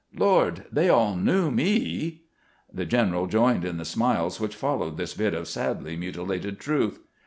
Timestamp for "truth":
6.59-6.99